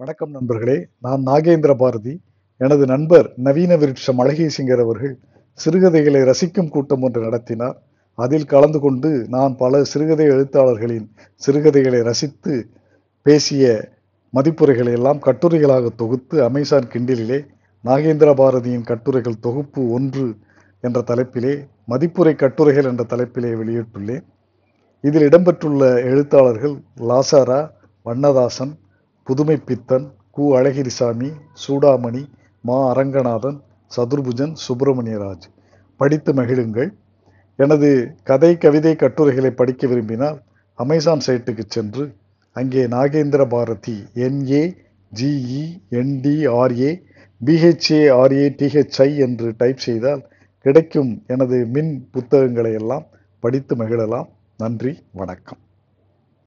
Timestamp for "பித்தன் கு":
29.68-30.44